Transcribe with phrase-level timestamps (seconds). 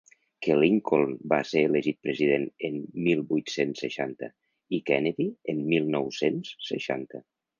[0.45, 4.31] Que Lincoln va ser elegit president en mil vuit-cents seixanta
[4.77, 7.25] i Kennedy en mil nou-cents seixanta.